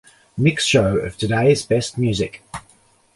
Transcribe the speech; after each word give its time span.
Mix 0.35 0.65
show 0.65 0.97
of 0.97 1.15
Today's 1.15 1.63
Best 1.63 1.95
Music. 1.99 2.41